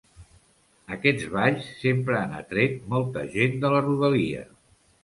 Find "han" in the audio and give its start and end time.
2.23-2.35